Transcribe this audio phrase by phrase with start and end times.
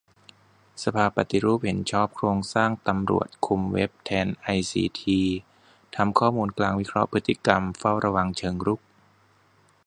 [0.83, 5.19] สภาปฏิรูปเห็นชอบปรับโครงสร้างตำรวจคุมเว็บแทนไอซีที
[5.95, 8.81] ทำข้อมูลกลางวิเคราะห์พฤติกรรมเฝ้าระวังเชิงรุก